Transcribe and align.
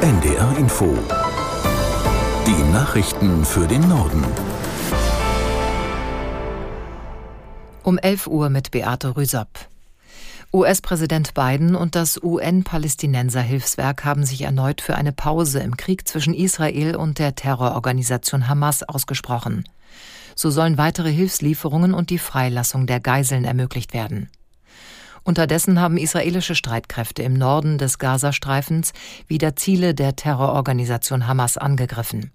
NDR 0.00 0.56
Info. 0.58 0.92
Die 2.46 2.72
Nachrichten 2.72 3.44
für 3.44 3.66
den 3.68 3.88
Norden. 3.88 4.24
Um 7.84 7.96
11 7.98 8.26
Uhr 8.26 8.48
mit 8.48 8.72
Beate 8.72 9.16
Rüsop. 9.16 9.48
US-Präsident 10.52 11.34
Biden 11.34 11.76
und 11.76 11.94
das 11.94 12.20
UN-Palästinenser-Hilfswerk 12.22 14.04
haben 14.04 14.24
sich 14.24 14.42
erneut 14.42 14.80
für 14.80 14.96
eine 14.96 15.12
Pause 15.12 15.60
im 15.60 15.76
Krieg 15.76 16.08
zwischen 16.08 16.34
Israel 16.34 16.96
und 16.96 17.20
der 17.20 17.36
Terrororganisation 17.36 18.48
Hamas 18.48 18.82
ausgesprochen. 18.82 19.64
So 20.34 20.50
sollen 20.50 20.76
weitere 20.76 21.12
Hilfslieferungen 21.12 21.94
und 21.94 22.10
die 22.10 22.18
Freilassung 22.18 22.86
der 22.86 22.98
Geiseln 22.98 23.44
ermöglicht 23.44 23.94
werden. 23.94 24.28
Unterdessen 25.24 25.80
haben 25.80 25.96
israelische 25.96 26.54
Streitkräfte 26.54 27.22
im 27.22 27.32
Norden 27.32 27.78
des 27.78 27.98
Gazastreifens 27.98 28.92
wieder 29.26 29.56
Ziele 29.56 29.94
der 29.94 30.16
Terrororganisation 30.16 31.26
Hamas 31.26 31.56
angegriffen. 31.56 32.30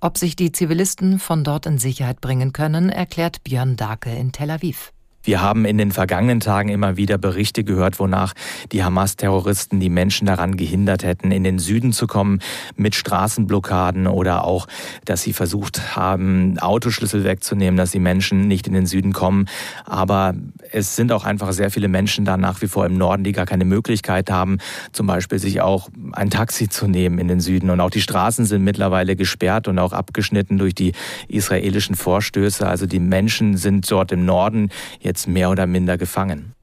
Ob 0.00 0.18
sich 0.18 0.34
die 0.34 0.50
Zivilisten 0.50 1.18
von 1.18 1.44
dort 1.44 1.66
in 1.66 1.78
Sicherheit 1.78 2.20
bringen 2.20 2.52
können, 2.52 2.88
erklärt 2.88 3.44
Björn 3.44 3.76
Dake 3.76 4.10
in 4.10 4.32
Tel 4.32 4.50
Aviv. 4.50 4.92
Wir 5.22 5.42
haben 5.42 5.66
in 5.66 5.76
den 5.76 5.92
vergangenen 5.92 6.40
Tagen 6.40 6.70
immer 6.70 6.96
wieder 6.96 7.18
Berichte 7.18 7.62
gehört, 7.62 7.98
wonach 7.98 8.32
die 8.72 8.82
Hamas-Terroristen 8.82 9.78
die 9.78 9.90
Menschen 9.90 10.26
daran 10.26 10.56
gehindert 10.56 11.04
hätten, 11.04 11.30
in 11.30 11.44
den 11.44 11.58
Süden 11.58 11.92
zu 11.92 12.06
kommen 12.06 12.40
mit 12.76 12.94
Straßenblockaden 12.94 14.06
oder 14.06 14.44
auch, 14.44 14.66
dass 15.04 15.22
sie 15.22 15.34
versucht 15.34 15.94
haben, 15.94 16.58
Autoschlüssel 16.58 17.24
wegzunehmen, 17.24 17.76
dass 17.76 17.90
die 17.90 17.98
Menschen 17.98 18.48
nicht 18.48 18.66
in 18.66 18.72
den 18.72 18.86
Süden 18.86 19.12
kommen. 19.12 19.46
Aber 19.84 20.34
es 20.72 20.96
sind 20.96 21.12
auch 21.12 21.24
einfach 21.24 21.52
sehr 21.52 21.70
viele 21.70 21.88
Menschen 21.88 22.24
da 22.24 22.38
nach 22.38 22.62
wie 22.62 22.68
vor 22.68 22.86
im 22.86 22.96
Norden, 22.96 23.22
die 23.22 23.32
gar 23.32 23.46
keine 23.46 23.66
Möglichkeit 23.66 24.30
haben, 24.30 24.56
zum 24.92 25.06
Beispiel 25.06 25.38
sich 25.38 25.60
auch 25.60 25.90
ein 26.12 26.30
Taxi 26.30 26.70
zu 26.70 26.86
nehmen 26.86 27.18
in 27.18 27.28
den 27.28 27.40
Süden. 27.40 27.68
Und 27.68 27.80
auch 27.80 27.90
die 27.90 28.00
Straßen 28.00 28.46
sind 28.46 28.64
mittlerweile 28.64 29.16
gesperrt 29.16 29.68
und 29.68 29.78
auch 29.78 29.92
abgeschnitten 29.92 30.56
durch 30.56 30.74
die 30.74 30.92
israelischen 31.28 31.94
Vorstöße. 31.94 32.66
Also 32.66 32.86
die 32.86 33.00
Menschen 33.00 33.58
sind 33.58 33.90
dort 33.90 34.12
im 34.12 34.24
Norden 34.24 34.70
jetzt 35.00 35.09
mehr 35.26 35.50
oder 35.50 35.66
minder 35.66 35.98
gefangen. 35.98 36.54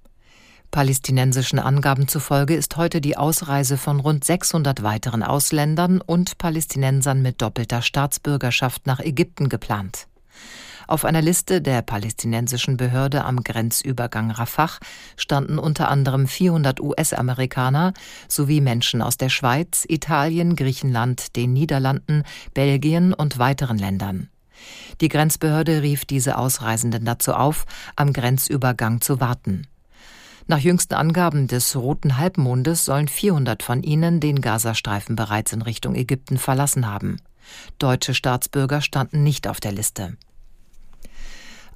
Palästinensischen 0.72 1.60
Angaben 1.60 2.08
zufolge 2.08 2.54
ist 2.56 2.78
heute 2.78 3.02
die 3.02 3.18
Ausreise 3.18 3.78
von 3.78 4.00
rund 4.00 4.24
600 4.24 4.84
weiteren 4.84 5.24
Ausländern 5.24 6.02
und 6.02 6.38
Palästinensern 6.38 7.22
mit 7.22 7.42
doppelter 7.42 7.82
Staatsbürgerschaft 7.82 8.86
nach 8.86 9.00
Ägypten 9.00 9.50
geplant. 9.50 10.08
Auf 10.88 11.04
einer 11.04 11.22
Liste 11.22 11.62
der 11.62 11.82
palästinensischen 11.82 12.78
Behörde 12.78 13.26
am 13.26 13.44
Grenzübergang 13.44 14.32
Rafah 14.32 14.70
standen 15.18 15.60
unter 15.60 15.90
anderem 15.90 16.28
400 16.28 16.80
US-Amerikaner 16.80 17.94
sowie 18.30 18.62
Menschen 18.62 19.02
aus 19.02 19.18
der 19.18 19.30
Schweiz, 19.30 19.86
Italien, 19.88 20.56
Griechenland, 20.56 21.36
den 21.36 21.52
Niederlanden, 21.52 22.24
Belgien 22.54 23.14
und 23.14 23.38
weiteren 23.38 23.78
Ländern. 23.78 24.30
Die 25.02 25.10
Grenzbehörde 25.10 25.82
rief 25.82 26.06
diese 26.06 26.38
Ausreisenden 26.38 27.06
dazu 27.06 27.34
auf, 27.34 27.66
am 27.96 28.14
Grenzübergang 28.14 29.02
zu 29.02 29.20
warten. 29.20 29.68
Nach 30.48 30.60
jüngsten 30.60 30.94
Angaben 30.94 31.48
des 31.48 31.76
Roten 31.76 32.18
Halbmondes 32.18 32.86
sollen 32.86 33.10
400 33.10 33.64
von 33.64 33.84
ihnen 33.84 34.22
den 34.22 34.40
Gazastreifen 34.40 35.16
bereits 35.16 35.52
in 35.52 35.62
Richtung 35.62 35.94
Ägypten 35.94 36.38
verlassen 36.38 36.88
haben. 36.88 37.18
Deutsche 37.80 38.14
Staatsbürger 38.14 38.82
standen 38.82 39.24
nicht 39.24 39.48
auf 39.48 39.60
der 39.60 39.74
Liste. 39.74 40.16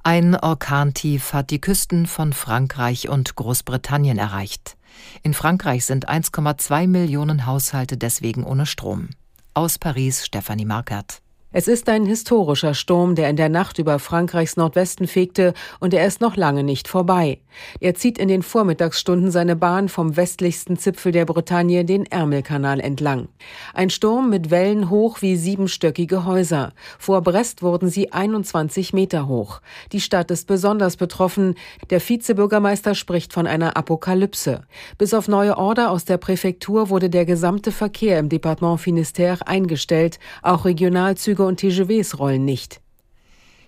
Ein 0.02 0.34
Orkantief 0.34 1.32
hat 1.32 1.50
die 1.50 1.60
Küsten 1.60 2.06
von 2.06 2.32
Frankreich 2.32 3.08
und 3.08 3.36
Großbritannien 3.36 4.18
erreicht. 4.18 4.76
In 5.22 5.32
Frankreich 5.32 5.84
sind 5.84 6.08
1,2 6.08 6.88
Millionen 6.88 7.46
Haushalte 7.46 7.96
deswegen 7.96 8.42
ohne 8.42 8.66
Strom. 8.66 9.10
Aus 9.54 9.78
Paris 9.78 10.26
Stefanie 10.26 10.64
Markert. 10.64 11.22
Es 11.54 11.68
ist 11.68 11.90
ein 11.90 12.06
historischer 12.06 12.72
Sturm, 12.72 13.14
der 13.14 13.28
in 13.28 13.36
der 13.36 13.50
Nacht 13.50 13.78
über 13.78 13.98
Frankreichs 13.98 14.56
Nordwesten 14.56 15.06
fegte 15.06 15.52
und 15.80 15.92
er 15.92 16.06
ist 16.06 16.22
noch 16.22 16.34
lange 16.34 16.64
nicht 16.64 16.88
vorbei. 16.88 17.40
Er 17.78 17.94
zieht 17.94 18.16
in 18.16 18.28
den 18.28 18.42
Vormittagsstunden 18.42 19.30
seine 19.30 19.54
Bahn 19.54 19.90
vom 19.90 20.16
westlichsten 20.16 20.78
Zipfel 20.78 21.12
der 21.12 21.26
Bretagne 21.26 21.84
den 21.84 22.06
Ärmelkanal 22.06 22.80
entlang. 22.80 23.28
Ein 23.74 23.90
Sturm 23.90 24.30
mit 24.30 24.50
Wellen 24.50 24.88
hoch 24.88 25.20
wie 25.20 25.36
siebenstöckige 25.36 26.24
Häuser. 26.24 26.72
Vor 26.98 27.20
Brest 27.20 27.62
wurden 27.62 27.90
sie 27.90 28.14
21 28.14 28.94
Meter 28.94 29.28
hoch. 29.28 29.60
Die 29.92 30.00
Stadt 30.00 30.30
ist 30.30 30.46
besonders 30.46 30.96
betroffen. 30.96 31.56
Der 31.90 32.00
Vizebürgermeister 32.00 32.94
spricht 32.94 33.34
von 33.34 33.46
einer 33.46 33.76
Apokalypse. 33.76 34.62
Bis 34.96 35.12
auf 35.12 35.28
neue 35.28 35.58
Order 35.58 35.90
aus 35.90 36.06
der 36.06 36.16
Präfektur 36.16 36.88
wurde 36.88 37.10
der 37.10 37.26
gesamte 37.26 37.72
Verkehr 37.72 38.18
im 38.18 38.30
Departement 38.30 38.80
Finistère 38.80 39.42
eingestellt. 39.42 40.18
Auch 40.40 40.64
Regionalzüge 40.64 41.41
Züge 41.42 41.46
und 41.46 41.60
TGVs 41.60 42.18
rollen 42.18 42.44
nicht. 42.44 42.80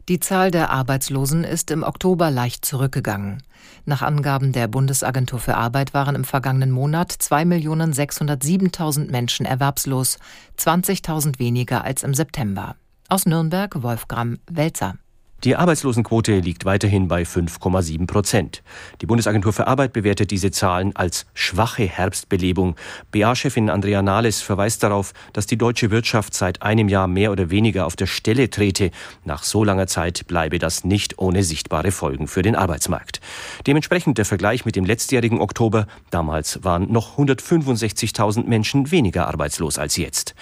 Die 0.08 0.20
Zahl 0.20 0.50
der 0.50 0.70
Arbeitslosen 0.70 1.44
ist 1.44 1.70
im 1.70 1.82
Oktober 1.82 2.30
leicht 2.30 2.64
zurückgegangen. 2.64 3.42
Nach 3.86 4.02
Angaben 4.02 4.52
der 4.52 4.68
Bundesagentur 4.68 5.38
für 5.38 5.56
Arbeit 5.56 5.94
waren 5.94 6.14
im 6.14 6.24
vergangenen 6.24 6.70
Monat 6.70 7.10
2.607.000 7.10 9.10
Menschen 9.10 9.46
erwerbslos, 9.46 10.18
20.000 10.58 11.38
weniger 11.38 11.84
als 11.84 12.02
im 12.02 12.14
September. 12.14 12.76
Aus 13.08 13.26
Nürnberg 13.26 13.82
Wolfgram 13.82 14.38
Welzer. 14.48 14.96
Die 15.42 15.56
Arbeitslosenquote 15.56 16.38
liegt 16.38 16.64
weiterhin 16.64 17.06
bei 17.06 17.24
5,7 17.24 18.06
Prozent. 18.06 18.62
Die 19.02 19.06
Bundesagentur 19.06 19.52
für 19.52 19.66
Arbeit 19.66 19.92
bewertet 19.92 20.30
diese 20.30 20.50
Zahlen 20.50 20.96
als 20.96 21.26
schwache 21.34 21.86
Herbstbelebung. 21.86 22.76
BA-Chefin 23.10 23.68
Andrea 23.68 24.00
Nahles 24.00 24.40
verweist 24.40 24.82
darauf, 24.82 25.12
dass 25.34 25.46
die 25.46 25.58
deutsche 25.58 25.90
Wirtschaft 25.90 26.32
seit 26.32 26.62
einem 26.62 26.88
Jahr 26.88 27.08
mehr 27.08 27.30
oder 27.30 27.50
weniger 27.50 27.84
auf 27.84 27.94
der 27.94 28.06
Stelle 28.06 28.48
trete. 28.48 28.90
Nach 29.24 29.42
so 29.42 29.64
langer 29.64 29.86
Zeit 29.86 30.26
bleibe 30.28 30.58
das 30.58 30.82
nicht 30.82 31.18
ohne 31.18 31.42
sichtbare 31.42 31.90
Folgen 31.90 32.26
für 32.26 32.40
den 32.40 32.56
Arbeitsmarkt. 32.56 33.20
Dementsprechend 33.66 34.16
der 34.16 34.24
Vergleich 34.24 34.64
mit 34.64 34.76
dem 34.76 34.86
letztjährigen 34.86 35.42
Oktober. 35.42 35.86
Damals 36.08 36.64
waren 36.64 36.90
noch 36.90 37.18
165.000 37.18 38.44
Menschen 38.44 38.90
weniger 38.90 39.28
arbeitslos 39.28 39.78
als 39.78 39.98
jetzt. 39.98 40.34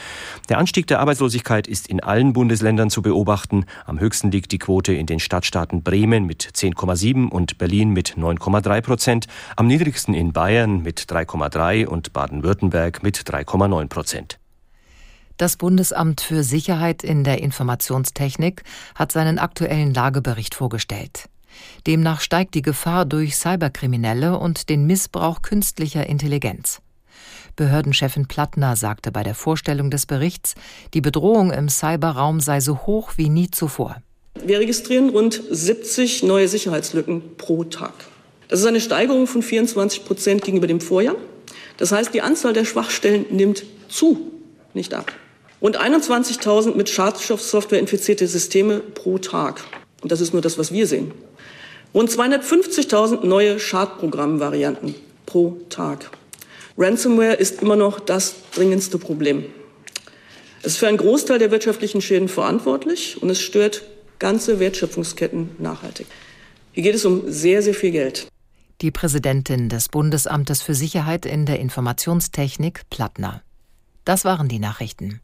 Der 0.48 0.58
Anstieg 0.58 0.86
der 0.86 1.00
Arbeitslosigkeit 1.00 1.66
ist 1.66 1.88
in 1.88 2.00
allen 2.00 2.32
Bundesländern 2.32 2.88
zu 2.88 3.02
beobachten. 3.02 3.66
Am 3.84 3.98
höchsten 3.98 4.30
liegt 4.30 4.52
die 4.52 4.58
Quote 4.58 4.91
Quote 4.92 5.00
in 5.00 5.06
den 5.06 5.20
Stadtstaaten 5.20 5.82
Bremen 5.82 6.26
mit 6.26 6.42
10,7 6.42 7.28
und 7.28 7.56
Berlin 7.58 7.90
mit 7.90 8.16
9,3 8.16 8.80
Prozent, 8.82 9.26
am 9.56 9.66
niedrigsten 9.66 10.14
in 10.14 10.32
Bayern 10.32 10.82
mit 10.82 11.00
3,3 11.00 11.86
und 11.86 12.12
Baden-Württemberg 12.12 13.02
mit 13.02 13.16
3,9 13.16 13.88
Prozent. 13.88 14.38
Das 15.38 15.56
Bundesamt 15.56 16.20
für 16.20 16.44
Sicherheit 16.44 17.02
in 17.02 17.24
der 17.24 17.40
Informationstechnik 17.40 18.64
hat 18.94 19.12
seinen 19.12 19.38
aktuellen 19.38 19.94
Lagebericht 19.94 20.54
vorgestellt. 20.54 21.28
Demnach 21.86 22.20
steigt 22.20 22.54
die 22.54 22.62
Gefahr 22.62 23.06
durch 23.06 23.36
Cyberkriminelle 23.36 24.38
und 24.38 24.68
den 24.68 24.86
Missbrauch 24.86 25.42
künstlicher 25.42 26.06
Intelligenz. 26.06 26.82
Behördenchefin 27.56 28.28
Plattner 28.28 28.76
sagte 28.76 29.10
bei 29.10 29.22
der 29.22 29.34
Vorstellung 29.34 29.90
des 29.90 30.06
Berichts, 30.06 30.54
die 30.94 31.00
Bedrohung 31.00 31.50
im 31.50 31.68
Cyberraum 31.68 32.40
sei 32.40 32.60
so 32.60 32.78
hoch 32.86 33.12
wie 33.16 33.28
nie 33.28 33.50
zuvor. 33.50 33.96
Wir 34.44 34.58
registrieren 34.58 35.10
rund 35.10 35.40
70 35.50 36.24
neue 36.24 36.48
Sicherheitslücken 36.48 37.36
pro 37.36 37.62
Tag. 37.62 37.92
Das 38.48 38.58
ist 38.58 38.66
eine 38.66 38.80
Steigerung 38.80 39.28
von 39.28 39.40
24 39.40 40.04
Prozent 40.04 40.42
gegenüber 40.42 40.66
dem 40.66 40.80
Vorjahr. 40.80 41.14
Das 41.76 41.92
heißt, 41.92 42.12
die 42.12 42.22
Anzahl 42.22 42.52
der 42.52 42.64
Schwachstellen 42.64 43.24
nimmt 43.30 43.64
zu, 43.88 44.32
nicht 44.74 44.94
ab. 44.94 45.12
Rund 45.60 45.80
21.000 45.80 46.74
mit 46.74 46.88
Schadstoffsoftware 46.88 47.78
infizierte 47.78 48.26
Systeme 48.26 48.80
pro 48.80 49.18
Tag. 49.18 49.62
Und 50.02 50.10
das 50.10 50.20
ist 50.20 50.32
nur 50.32 50.42
das, 50.42 50.58
was 50.58 50.72
wir 50.72 50.88
sehen. 50.88 51.12
Rund 51.94 52.10
250.000 52.10 53.24
neue 53.24 53.60
Schadprogrammvarianten 53.60 54.96
pro 55.24 55.58
Tag. 55.68 56.10
Ransomware 56.76 57.34
ist 57.34 57.62
immer 57.62 57.76
noch 57.76 58.00
das 58.00 58.34
dringendste 58.54 58.98
Problem. 58.98 59.44
Es 60.62 60.72
ist 60.72 60.78
für 60.78 60.88
einen 60.88 60.96
Großteil 60.96 61.38
der 61.38 61.52
wirtschaftlichen 61.52 62.00
Schäden 62.00 62.28
verantwortlich 62.28 63.22
und 63.22 63.30
es 63.30 63.40
stört 63.40 63.82
ganze 64.22 64.60
Wertschöpfungsketten 64.60 65.56
nachhaltig. 65.58 66.06
Hier 66.70 66.84
geht 66.84 66.94
es 66.94 67.04
um 67.04 67.24
sehr, 67.26 67.60
sehr 67.60 67.74
viel 67.74 67.90
Geld. 67.90 68.28
Die 68.80 68.92
Präsidentin 68.92 69.68
des 69.68 69.88
Bundesamtes 69.88 70.62
für 70.62 70.74
Sicherheit 70.74 71.26
in 71.26 71.44
der 71.44 71.58
Informationstechnik, 71.58 72.88
Plattner. 72.88 73.42
Das 74.04 74.24
waren 74.24 74.48
die 74.48 74.60
Nachrichten. 74.60 75.20